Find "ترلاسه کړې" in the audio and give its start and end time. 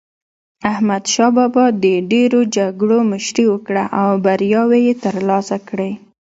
5.05-5.91